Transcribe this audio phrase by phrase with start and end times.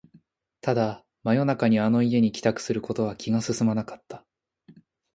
[0.61, 4.25] ただ、真夜中にあの家に帰宅することは気が進まなかった